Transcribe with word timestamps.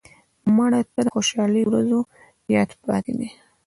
مړه 0.55 0.81
ته 0.93 0.99
د 1.05 1.07
خوشحالۍ 1.15 1.63
ورځو 1.65 1.99
یاد 2.53 2.69
پاتې 2.85 3.11
دی 3.19 3.29